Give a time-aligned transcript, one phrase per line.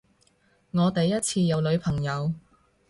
[0.71, 2.33] 我第一次有女朋友